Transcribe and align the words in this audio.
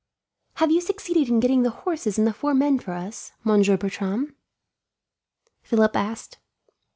"Have 0.55 0.71
you 0.71 0.81
succeeded 0.81 1.29
in 1.29 1.39
getting 1.39 1.61
the 1.61 1.69
horses 1.69 2.17
and 2.17 2.25
the 2.25 2.33
four 2.33 2.55
men 2.55 2.79
for 2.79 2.93
us, 2.93 3.33
Monsieur 3.43 3.77
Bertram?" 3.77 4.35
Philip 5.61 5.95
asked. 5.95 6.39